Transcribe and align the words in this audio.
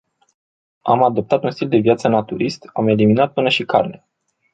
Am 0.93 1.03
adoptat 1.03 1.43
un 1.43 1.51
stil 1.51 1.69
de 1.69 1.77
viață 1.77 2.07
naturist, 2.07 2.69
am 2.73 2.87
eliminat 2.87 3.33
până 3.33 3.49
și 3.49 3.65
carnea. 3.65 4.07